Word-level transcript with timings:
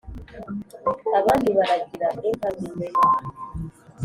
abandi 1.19 1.49
baragira 1.57 2.07
inka 2.27 2.49
mbi 2.53 2.87